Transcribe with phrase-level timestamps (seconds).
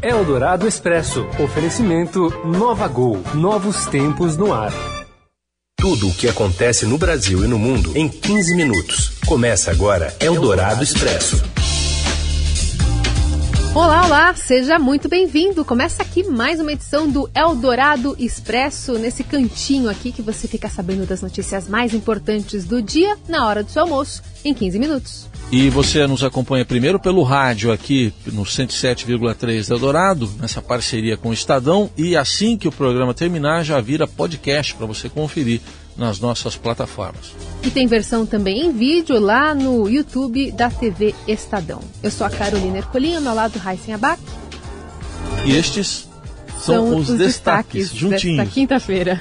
[0.00, 1.26] Eldorado Expresso.
[1.42, 3.20] Oferecimento Nova Gol.
[3.34, 4.72] Novos tempos no ar.
[5.76, 9.18] Tudo o que acontece no Brasil e no mundo em 15 minutos.
[9.26, 11.42] Começa agora Eldorado Expresso.
[13.74, 15.64] Olá, olá, seja muito bem-vindo.
[15.64, 21.06] Começa aqui mais uma edição do Eldorado Expresso, nesse cantinho aqui que você fica sabendo
[21.06, 25.28] das notícias mais importantes do dia na hora do seu almoço, em 15 minutos.
[25.52, 31.32] E você nos acompanha primeiro pelo rádio aqui no 107,3 Eldorado, nessa parceria com o
[31.32, 35.60] Estadão, e assim que o programa terminar já vira podcast para você conferir
[35.98, 37.34] nas nossas plataformas.
[37.62, 41.80] E tem versão também em vídeo lá no YouTube da TV Estadão.
[42.02, 44.22] Eu sou a Carolina Ercolim, ao meu lado Raíssen Abac.
[45.44, 46.08] E estes
[46.60, 48.48] são, são os, os, destaques, destaques juntinhos.
[48.52, 49.20] Quinta-feira.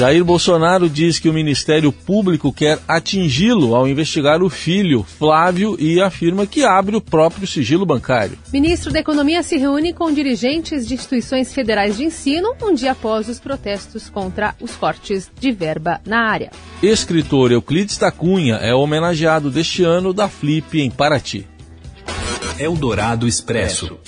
[0.00, 6.00] Jair Bolsonaro diz que o Ministério Público quer atingi-lo ao investigar o filho, Flávio, e
[6.00, 8.38] afirma que abre o próprio sigilo bancário.
[8.50, 13.28] Ministro da Economia se reúne com dirigentes de instituições federais de ensino um dia após
[13.28, 16.50] os protestos contra os cortes de verba na área.
[16.82, 21.46] Escritor Euclides da Cunha é homenageado deste ano da Flip em Paraty.
[22.58, 23.98] Eldorado Expresso.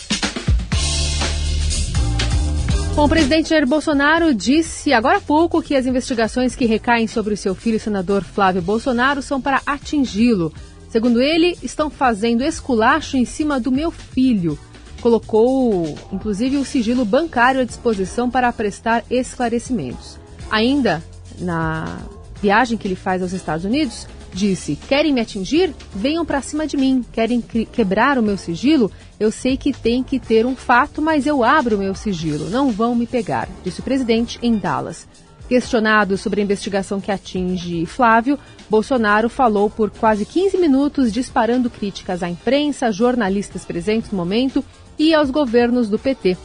[2.94, 7.32] Bom, o presidente Jair Bolsonaro disse agora há pouco que as investigações que recaem sobre
[7.32, 10.52] o seu filho, o senador Flávio Bolsonaro, são para atingi-lo.
[10.90, 14.58] Segundo ele, estão fazendo esculacho em cima do meu filho.
[15.00, 20.18] Colocou, inclusive, o sigilo bancário à disposição para prestar esclarecimentos.
[20.50, 21.02] Ainda
[21.38, 21.98] na
[22.42, 25.74] viagem que ele faz aos Estados Unidos, disse: Querem me atingir?
[25.94, 27.04] Venham para cima de mim.
[27.10, 28.90] Querem quebrar o meu sigilo?
[29.20, 32.50] Eu sei que tem que ter um fato, mas eu abro meu sigilo.
[32.50, 35.06] Não vão me pegar, disse o presidente em Dallas.
[35.48, 38.38] Questionado sobre a investigação que atinge Flávio,
[38.70, 44.64] Bolsonaro falou por quase 15 minutos, disparando críticas à imprensa, jornalistas presentes no momento
[44.98, 46.36] e aos governos do PT.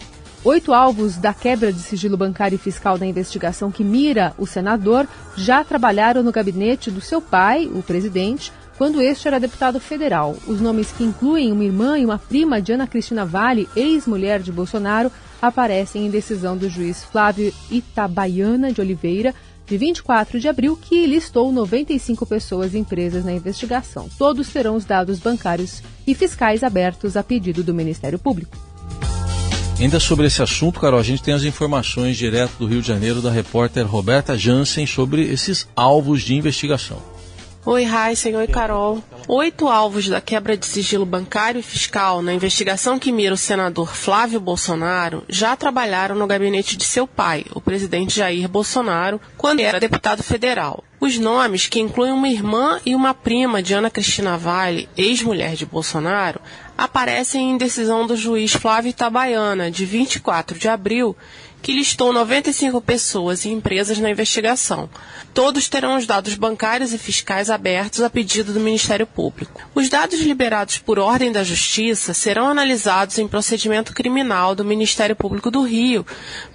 [0.44, 5.08] Oito alvos da quebra de sigilo bancário e fiscal da investigação que mira o senador
[5.36, 10.38] já trabalharam no gabinete do seu pai, o presidente, quando este era deputado federal.
[10.46, 14.52] Os nomes que incluem uma irmã e uma prima de Ana Cristina Vale, ex-mulher de
[14.52, 15.12] Bolsonaro,
[15.42, 19.34] aparecem em decisão do juiz Flávio Itabaiana de Oliveira,
[19.66, 24.10] de 24 de abril, que listou 95 pessoas empresas na investigação.
[24.18, 28.56] Todos terão os dados bancários e fiscais abertos a pedido do Ministério Público.
[29.80, 33.22] Ainda sobre esse assunto, Carol, a gente tem as informações direto do Rio de Janeiro
[33.22, 37.17] da repórter Roberta Jansen sobre esses alvos de investigação.
[37.70, 38.34] Oi, Heisen.
[38.34, 39.04] Oi, Carol.
[39.28, 43.94] Oito alvos da quebra de sigilo bancário e fiscal na investigação que mira o senador
[43.94, 49.82] Flávio Bolsonaro já trabalharam no gabinete de seu pai, o presidente Jair Bolsonaro, quando era
[49.82, 50.82] deputado federal.
[50.98, 55.66] Os nomes, que incluem uma irmã e uma prima de Ana Cristina Vale, ex-mulher de
[55.66, 56.40] Bolsonaro,
[56.78, 61.18] aparecem em decisão do juiz Flávio Itabaiana, de 24 de abril,
[61.62, 64.90] que listou 95 pessoas e empresas na investigação.
[65.34, 69.62] Todos terão os dados bancários e fiscais abertos a pedido do Ministério Público.
[69.76, 75.52] Os dados liberados por ordem da Justiça serão analisados em procedimento criminal do Ministério Público
[75.52, 76.06] do Rio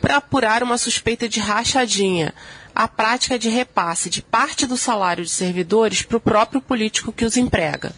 [0.01, 2.33] para apurar uma suspeita de rachadinha,
[2.75, 7.25] a prática de repasse de parte do salário de servidores para o próprio político que
[7.25, 7.93] os emprega.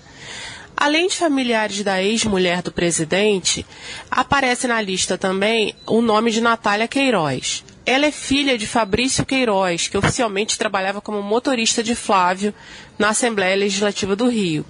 [0.76, 3.64] Além de familiares da ex-mulher do presidente,
[4.10, 7.64] aparece na lista também o nome de Natália Queiroz.
[7.86, 12.52] Ela é filha de Fabrício Queiroz, que oficialmente trabalhava como motorista de Flávio
[12.98, 14.64] na Assembleia Legislativa do Rio.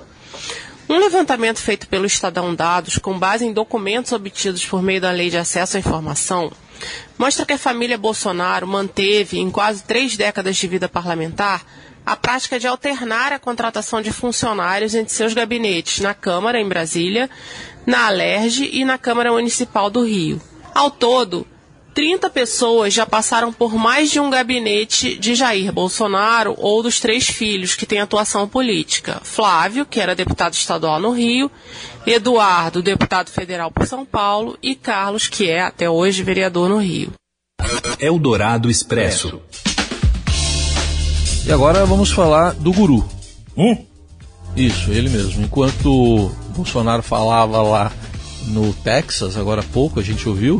[0.88, 5.30] Um levantamento feito pelo Estadão Dados, com base em documentos obtidos por meio da Lei
[5.30, 6.52] de Acesso à Informação,
[7.16, 11.64] mostra que a família Bolsonaro manteve, em quase três décadas de vida parlamentar,
[12.04, 17.30] a prática de alternar a contratação de funcionários entre seus gabinetes na Câmara, em Brasília,
[17.86, 20.40] na Alerj e na Câmara Municipal do Rio.
[20.74, 21.46] Ao todo,
[21.94, 27.24] 30 pessoas já passaram por mais de um gabinete de Jair Bolsonaro ou dos três
[27.24, 29.20] filhos que têm atuação política.
[29.22, 31.50] Flávio, que era deputado estadual no Rio,
[32.04, 37.12] Eduardo, deputado federal por São Paulo, e Carlos, que é até hoje vereador no Rio.
[38.00, 39.40] Eldorado Expresso.
[41.46, 43.06] E agora vamos falar do guru.
[43.54, 43.76] Hum?
[44.56, 45.44] Isso, ele mesmo.
[45.44, 47.92] Enquanto Bolsonaro falava lá
[48.48, 50.58] no Texas, agora há pouco a gente ouviu,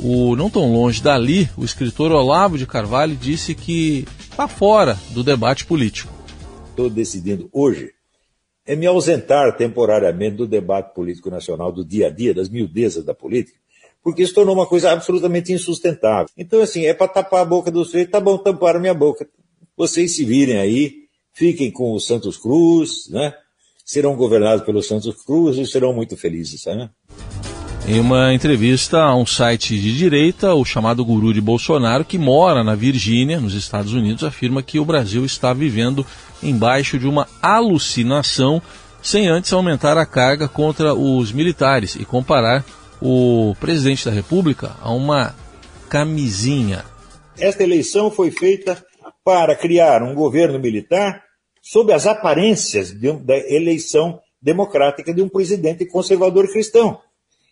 [0.00, 5.22] o não tão longe dali, o escritor Olavo de Carvalho disse que está fora do
[5.22, 6.10] debate político.
[6.70, 7.90] Estou decidindo hoje
[8.66, 13.12] é me ausentar temporariamente do debate político nacional, do dia a dia, das miudezas da
[13.12, 13.58] política,
[14.02, 16.30] porque isso tornou uma coisa absolutamente insustentável.
[16.34, 19.28] Então, assim, é para tapar a boca do sujeito, tá bom, tamparam minha boca
[19.76, 20.92] vocês se virem aí,
[21.32, 23.34] fiquem com o Santos Cruz, né?
[23.84, 26.88] serão governados pelo Santos Cruz e serão muito felizes, sabe?
[27.86, 32.64] Em uma entrevista a um site de direita, o chamado guru de Bolsonaro, que mora
[32.64, 36.06] na Virgínia, nos Estados Unidos, afirma que o Brasil está vivendo
[36.42, 38.62] embaixo de uma alucinação,
[39.02, 42.64] sem antes aumentar a carga contra os militares e comparar
[43.02, 45.34] o presidente da República a uma
[45.90, 46.86] camisinha.
[47.36, 48.82] Esta eleição foi feita
[49.24, 51.24] para criar um governo militar
[51.62, 57.00] sob as aparências de, da eleição democrática de um presidente conservador cristão.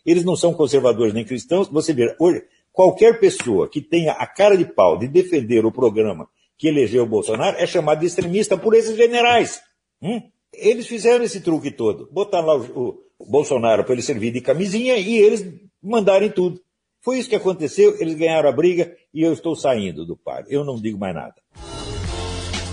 [0.05, 1.69] Eles não são conservadores nem cristãos.
[1.69, 6.29] Você vê, hoje, qualquer pessoa que tenha a cara de pau de defender o programa
[6.59, 9.63] que elegeu o Bolsonaro é chamada de extremista por esses generais.
[10.01, 10.21] Hum?
[10.53, 12.09] Eles fizeram esse truque todo.
[12.13, 15.45] Botaram lá o, o Bolsonaro para ele servir de camisinha e eles
[15.83, 16.61] mandarem tudo.
[17.03, 20.45] Foi isso que aconteceu, eles ganharam a briga e eu estou saindo do par.
[20.49, 21.35] Eu não digo mais nada.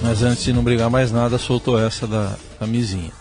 [0.04, 3.12] Mas antes de não brigar mais nada, soltou essa da camisinha.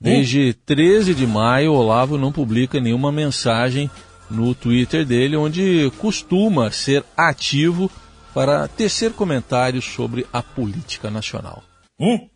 [0.00, 3.88] Desde 13 de maio, Olavo não publica nenhuma mensagem
[4.28, 7.90] no Twitter dele, onde costuma ser ativo
[8.34, 11.62] para tecer comentários sobre a política nacional.
[12.00, 12.28] Hum?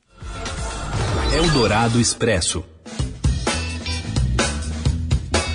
[1.35, 2.65] Eldorado Expresso.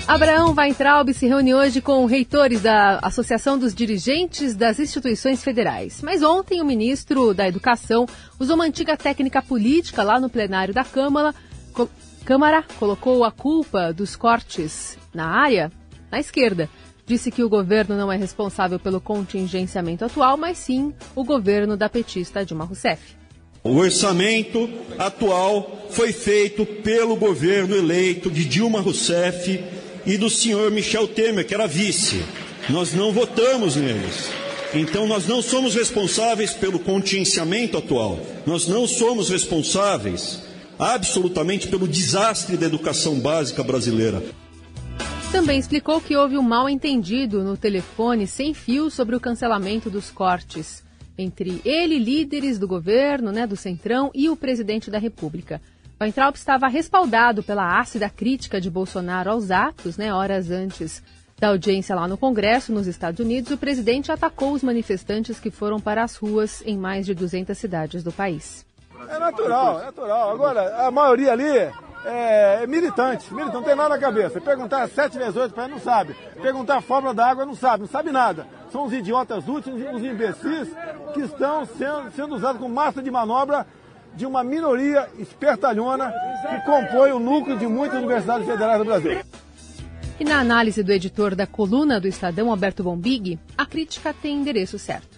[0.08, 6.02] Abraão Weintraub se reúne hoje com reitores da Associação dos Dirigentes das Instituições Federais.
[6.02, 8.08] Mas ontem o ministro da Educação
[8.40, 11.36] usou uma antiga técnica política lá no plenário da Câmara
[12.24, 15.72] Câmara colocou a culpa dos cortes na área
[16.10, 16.70] na esquerda.
[17.06, 21.90] Disse que o governo não é responsável pelo contingenciamento atual, mas sim o governo da
[21.90, 23.16] petista Dilma Rousseff.
[23.64, 29.77] O orçamento atual foi feito pelo governo eleito de Dilma Rousseff
[30.08, 32.24] e do senhor Michel Temer, que era vice.
[32.70, 34.30] Nós não votamos neles.
[34.74, 38.20] Então, nós não somos responsáveis pelo contingenciamento atual.
[38.46, 40.42] Nós não somos responsáveis
[40.80, 44.24] absolutamente pelo desastre da educação básica brasileira.
[45.32, 50.10] Também explicou que houve um mal entendido no telefone sem fio sobre o cancelamento dos
[50.10, 50.84] cortes
[51.18, 55.60] entre ele, líderes do governo, né, do Centrão, e o presidente da República.
[56.00, 61.02] Weintraub estava respaldado pela ácida crítica de Bolsonaro aos atos, né, horas antes
[61.40, 63.52] da audiência lá no Congresso, nos Estados Unidos.
[63.52, 68.04] O presidente atacou os manifestantes que foram para as ruas em mais de 200 cidades
[68.04, 68.66] do país.
[69.10, 70.32] É natural, é natural.
[70.32, 71.72] Agora, a maioria ali é,
[72.62, 74.40] é militante, militante, não tem nada na cabeça.
[74.40, 76.16] Perguntar 7 vezes 8 para não sabe.
[76.42, 78.46] Perguntar a fórmula da água não sabe, não sabe nada.
[78.72, 80.70] São os idiotas úteis, os imbecis
[81.14, 83.66] que estão sendo, sendo usados como massa de manobra
[84.16, 86.12] de uma minoria espertalhona
[86.50, 89.20] que compõe o núcleo de muitas universidades federais do Brasil.
[90.20, 94.80] E na análise do editor da coluna do Estadão, Alberto Bombig, a crítica tem endereço
[94.80, 95.18] certo.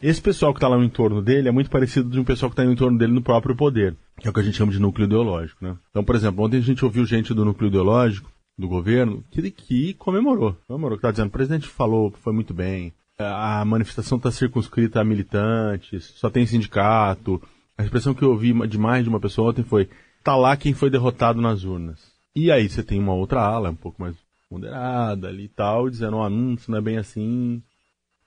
[0.00, 2.52] Esse pessoal que está lá no entorno dele é muito parecido de um pessoal que
[2.52, 4.78] está no entorno dele no próprio poder, que é o que a gente chama de
[4.78, 5.64] núcleo ideológico.
[5.64, 5.76] Né?
[5.90, 9.94] Então, por exemplo, ontem a gente ouviu gente do núcleo ideológico, do governo, que, que
[9.94, 10.56] comemorou.
[10.68, 15.04] Comemorou, que está dizendo, o presidente falou, foi muito bem, a manifestação está circunscrita a
[15.04, 17.40] militantes, só tem sindicato.
[17.76, 19.88] A expressão que eu ouvi de mais de uma pessoa ontem foi,
[20.22, 22.12] tá lá quem foi derrotado nas urnas.
[22.34, 24.16] E aí você tem uma outra ala, um pouco mais
[24.50, 27.62] moderada ali e tal, dizendo, oh, não, isso não é bem assim,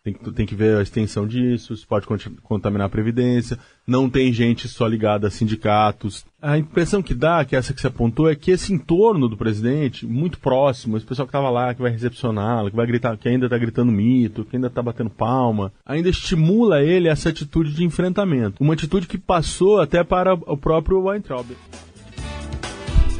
[0.07, 2.07] tem que, tem que ver a extensão disso, isso pode
[2.42, 6.25] contaminar a Previdência, não tem gente só ligada a sindicatos.
[6.42, 10.06] A impressão que dá, que essa que se apontou, é que esse entorno do presidente,
[10.06, 13.47] muito próximo, esse pessoal que estava lá, que vai recepcioná-lo, que vai gritar, que ainda
[13.47, 18.64] está gritando mito, que ainda está batendo palma, ainda estimula ele essa atitude de enfrentamento.
[18.64, 21.47] Uma atitude que passou até para o próprio Weintraub.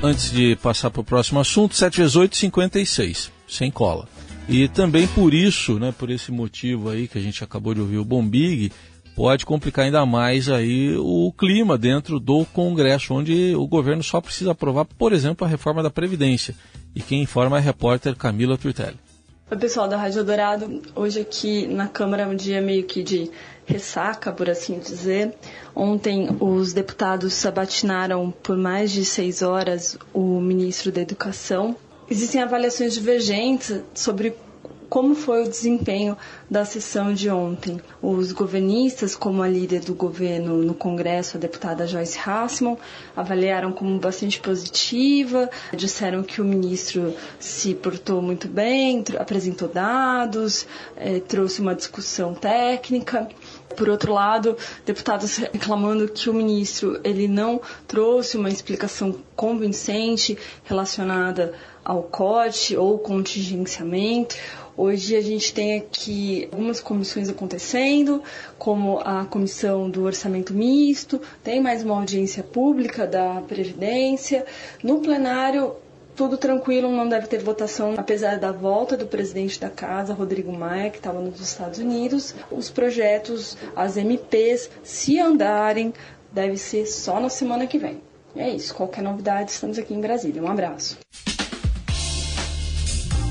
[0.02, 4.08] Antes de passar para o próximo assunto, 7 vezes 8, 56, sem cola.
[4.50, 7.98] E também por isso, né, por esse motivo aí que a gente acabou de ouvir
[7.98, 8.72] o Bombig,
[9.14, 14.52] pode complicar ainda mais aí o clima dentro do Congresso, onde o governo só precisa
[14.52, 16.56] aprovar, por exemplo, a reforma da Previdência.
[16.96, 18.98] E quem informa é a repórter Camila Turtelli.
[19.52, 20.82] Oi, pessoal da Rádio Dourado.
[20.96, 23.30] Hoje aqui na Câmara é um dia meio que de
[23.66, 25.34] ressaca, por assim dizer.
[25.76, 31.76] Ontem os deputados sabatinaram por mais de seis horas o ministro da Educação,
[32.10, 34.34] Existem avaliações divergentes sobre
[34.90, 36.18] como foi o desempenho
[36.50, 37.80] da sessão de ontem.
[38.02, 42.78] Os governistas, como a líder do governo no Congresso, a deputada Joyce Hassman,
[43.16, 51.20] avaliaram como bastante positiva, disseram que o ministro se portou muito bem, apresentou dados, eh,
[51.20, 53.28] trouxe uma discussão técnica.
[53.76, 61.54] Por outro lado, deputados reclamando que o ministro ele não trouxe uma explicação convincente relacionada
[61.88, 64.36] ao corte ou contingenciamento.
[64.76, 68.22] Hoje a gente tem aqui algumas comissões acontecendo,
[68.60, 74.46] como a comissão do orçamento misto, tem mais uma audiência pública da Previdência.
[74.84, 75.76] No plenário,
[76.14, 80.90] tudo tranquilo, não deve ter votação, apesar da volta do presidente da casa, Rodrigo Maia,
[80.90, 82.36] que estava nos Estados Unidos.
[82.52, 85.94] Os projetos, as MPs, se andarem,
[86.34, 88.02] deve ser só na semana que vem.
[88.36, 88.76] É isso.
[88.76, 90.44] Qualquer novidade, estamos aqui em Brasília.
[90.44, 90.98] Um abraço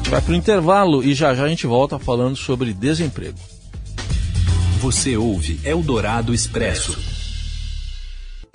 [0.08, 3.38] vai para o intervalo e já já a gente volta falando sobre desemprego.
[4.80, 7.15] Você ouve Eldorado Expresso.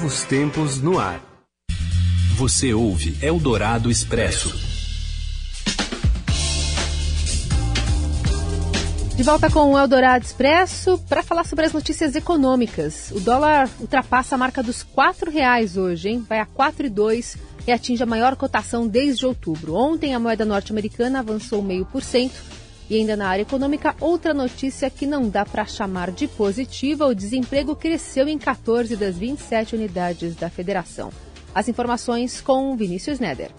[0.00, 1.20] Novos tempos no ar.
[2.38, 4.48] Você ouve Eldorado Expresso.
[9.14, 13.10] De volta com o Eldorado Expresso para falar sobre as notícias econômicas.
[13.10, 16.24] O dólar ultrapassa a marca dos R$ reais hoje, hein?
[16.26, 19.74] Vai a 4,2 e atinge a maior cotação desde outubro.
[19.74, 22.40] Ontem a moeda norte-americana avançou meio por cento
[22.90, 27.14] e ainda na área econômica, outra notícia que não dá para chamar de positiva: o
[27.14, 31.10] desemprego cresceu em 14 das 27 unidades da federação.
[31.54, 33.50] As informações com Vinícius Neder.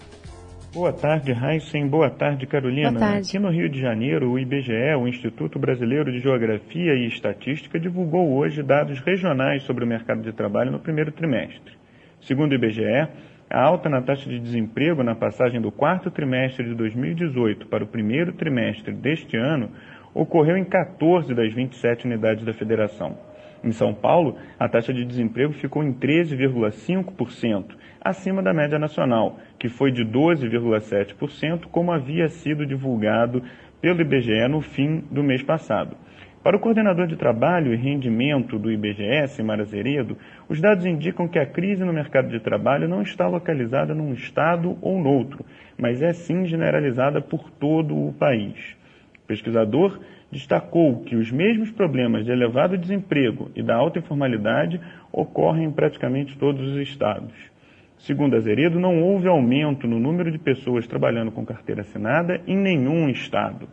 [0.72, 1.86] Boa tarde, Heisen.
[1.86, 2.90] Boa tarde, Carolina.
[2.90, 3.28] Boa tarde.
[3.28, 8.32] Aqui no Rio de Janeiro, o IBGE, o Instituto Brasileiro de Geografia e Estatística, divulgou
[8.32, 11.74] hoje dados regionais sobre o mercado de trabalho no primeiro trimestre.
[12.22, 13.08] Segundo o IBGE,
[13.52, 18.32] alta na taxa de desemprego na passagem do quarto trimestre de 2018 para o primeiro
[18.32, 19.70] trimestre deste ano
[20.14, 23.16] ocorreu em 14 das 27 unidades da federação.
[23.62, 29.68] Em São Paulo, a taxa de desemprego ficou em 13,5%, acima da média nacional, que
[29.68, 33.42] foi de 12,7%, como havia sido divulgado
[33.80, 35.96] pelo IBGE no fim do mês passado.
[36.42, 40.18] Para o coordenador de trabalho e rendimento do IBGS, Mara Zeredo,
[40.48, 44.76] os dados indicam que a crise no mercado de trabalho não está localizada num estado
[44.82, 45.46] ou noutro,
[45.78, 48.76] mas é sim generalizada por todo o país.
[49.22, 50.00] O pesquisador
[50.32, 54.80] destacou que os mesmos problemas de elevado desemprego e da alta informalidade
[55.12, 57.52] ocorrem em praticamente todos os estados.
[57.98, 63.08] Segundo Azeredo, não houve aumento no número de pessoas trabalhando com carteira assinada em nenhum
[63.08, 63.68] estado.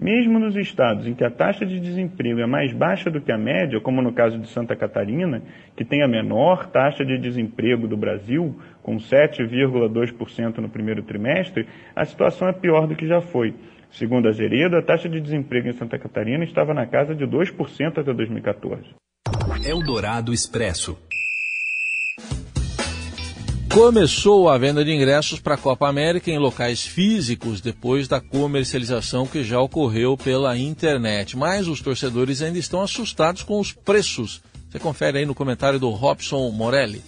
[0.00, 3.36] Mesmo nos estados em que a taxa de desemprego é mais baixa do que a
[3.36, 5.42] média, como no caso de Santa Catarina,
[5.76, 12.06] que tem a menor taxa de desemprego do Brasil, com 7,2% no primeiro trimestre, a
[12.06, 13.54] situação é pior do que já foi.
[13.90, 17.98] Segundo a Zeredo, a taxa de desemprego em Santa Catarina estava na casa de 2%
[17.98, 18.94] até 2014.
[19.66, 20.96] Eldorado Expresso.
[23.72, 29.28] Começou a venda de ingressos para a Copa América em locais físicos depois da comercialização
[29.28, 31.36] que já ocorreu pela internet.
[31.36, 34.42] Mas os torcedores ainda estão assustados com os preços.
[34.68, 37.00] Você confere aí no comentário do Robson Morelli.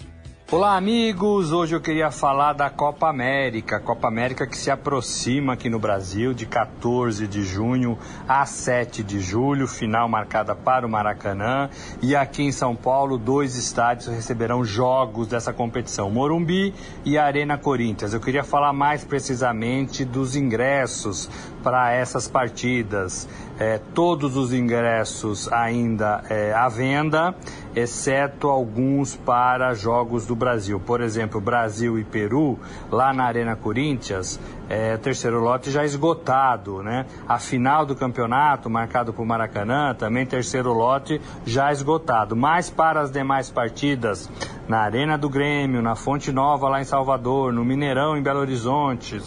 [0.52, 1.50] Olá, amigos!
[1.50, 3.80] Hoje eu queria falar da Copa América.
[3.80, 9.18] Copa América que se aproxima aqui no Brasil de 14 de junho a 7 de
[9.18, 11.71] julho, final marcada para o Maracanã.
[12.02, 18.12] E aqui em São Paulo, dois estádios receberão jogos dessa competição: Morumbi e Arena Corinthians.
[18.12, 21.30] Eu queria falar mais precisamente dos ingressos
[21.62, 23.26] para essas partidas.
[23.59, 27.35] É, todos os ingressos ainda é, à venda,
[27.75, 30.79] exceto alguns para jogos do Brasil.
[30.81, 32.59] Por exemplo, Brasil e Peru,
[32.91, 34.38] lá na Arena Corinthians,
[34.69, 37.07] é, terceiro lote já esgotado, né?
[37.29, 42.37] A final do campeonato, marcado por Maracanã, também terceiro lote já esgotado.
[42.37, 44.31] Mas para as demais partidas,
[44.69, 49.21] na Arena do Grêmio, na Fonte Nova lá em Salvador, no Mineirão em Belo Horizonte,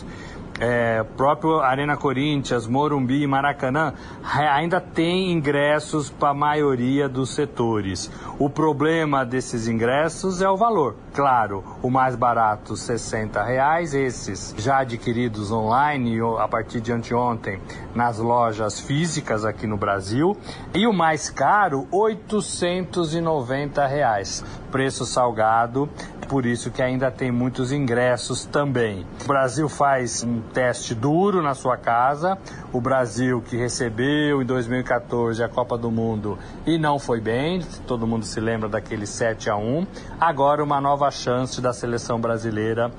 [0.59, 3.93] é, próprio Arena Corinthians, Morumbi e Maracanã
[4.23, 8.09] ainda tem ingressos para a maioria dos setores.
[8.39, 10.95] O problema desses ingressos é o valor.
[11.13, 17.59] Claro, o mais barato, 60 reais, esses já adquiridos online a partir de anteontem
[17.93, 20.37] nas lojas físicas aqui no Brasil.
[20.73, 24.43] E o mais caro, 890 reais.
[24.71, 25.89] Preço salgado,
[26.27, 29.05] por isso que ainda tem muitos ingressos também.
[29.23, 32.37] O Brasil faz um teste duro na sua casa.
[32.71, 38.07] O Brasil que recebeu em 2014 a Copa do Mundo e não foi bem, todo
[38.07, 39.87] mundo se lembra daquele 7 a 1.
[40.19, 42.91] Agora uma nova chance da seleção brasileira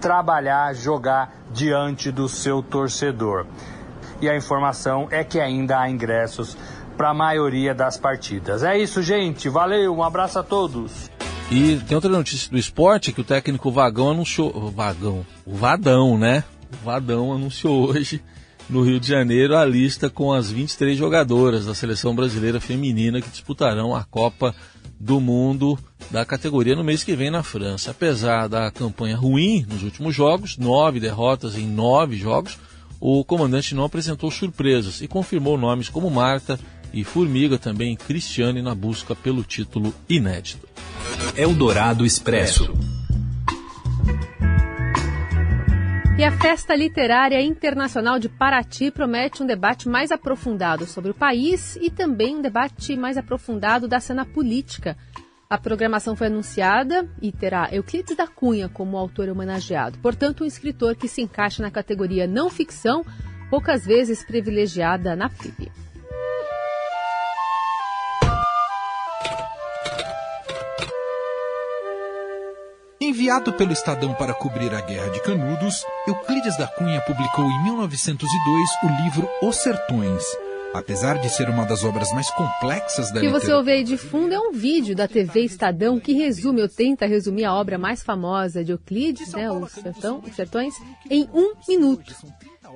[0.00, 3.46] trabalhar, jogar diante do seu torcedor.
[4.20, 6.56] E a informação é que ainda há ingressos
[6.96, 8.62] para a maioria das partidas.
[8.62, 9.48] É isso, gente.
[9.48, 11.10] Valeu, um abraço a todos.
[11.50, 14.70] E tem outra notícia do esporte que o técnico Vagão anunciou.
[14.70, 15.24] Vagão.
[15.44, 16.44] O Vadão, né?
[16.84, 18.20] Vadão anunciou hoje
[18.68, 23.30] no Rio de Janeiro a lista com as 23 jogadoras da seleção brasileira feminina que
[23.30, 24.54] disputarão a Copa
[24.98, 25.78] do Mundo
[26.10, 27.90] da categoria no mês que vem na França.
[27.90, 32.58] Apesar da campanha ruim nos últimos jogos, nove derrotas em nove jogos,
[33.00, 36.58] o comandante não apresentou surpresas e confirmou nomes como Marta
[36.92, 40.68] e Formiga, também Cristiane, na busca pelo título inédito.
[41.36, 42.72] Eldorado Expresso.
[46.22, 51.74] E a Festa Literária Internacional de Paraty promete um debate mais aprofundado sobre o país
[51.82, 54.96] e também um debate mais aprofundado da cena política.
[55.50, 60.94] A programação foi anunciada e terá Euclides da Cunha como autor homenageado, portanto, um escritor
[60.94, 63.04] que se encaixa na categoria não ficção,
[63.50, 65.72] poucas vezes privilegiada na FIB.
[73.12, 78.70] Enviado pelo Estadão para cobrir a Guerra de Canudos, Euclides da Cunha publicou em 1902
[78.84, 80.24] o livro Os Sertões.
[80.72, 83.36] Apesar de ser uma das obras mais complexas da literatura...
[83.36, 86.62] O que você ouve aí de fundo é um vídeo da TV Estadão que resume,
[86.62, 90.72] ou tenta resumir a obra mais famosa de Euclides, né, Os, Sertão, Os Sertões,
[91.10, 92.14] em um minuto.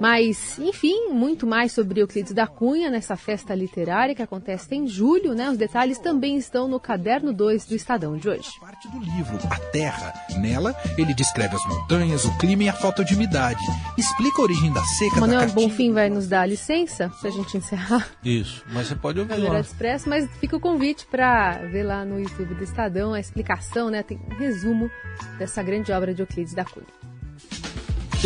[0.01, 5.35] Mas, enfim, muito mais sobre Euclides da Cunha nessa festa literária que acontece em julho,
[5.35, 5.51] né?
[5.51, 8.49] Os detalhes também estão no caderno 2 do Estadão de hoje.
[8.61, 10.13] Parte do livro, A Terra.
[10.39, 13.61] Nela, ele descreve as montanhas, o clima e a falta de umidade.
[13.97, 18.09] Explica a origem da seca Manuel da Bonfim vai nos dar licença pra gente encerrar.
[18.23, 19.53] Isso, mas você pode ouvir lá.
[19.53, 19.61] lá.
[19.61, 24.03] Expresso, mas fica o convite para ver lá no YouTube do Estadão a explicação, né?
[24.03, 24.91] Tem um resumo
[25.39, 26.87] dessa grande obra de Euclides da Cunha.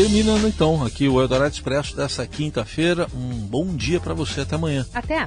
[0.00, 3.06] Terminando então aqui o Eldorado Expresso dessa quinta-feira.
[3.14, 4.40] Um bom dia para você.
[4.40, 4.86] Até amanhã.
[4.94, 5.26] Até.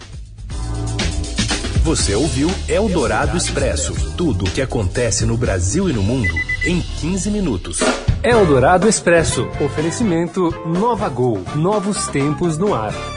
[1.83, 6.33] Você ouviu Eldorado Expresso tudo o que acontece no Brasil e no mundo
[6.65, 7.81] em 15 minutos.
[8.23, 13.12] Eldorado Expresso oferecimento Nova Gol novos tempos no ar.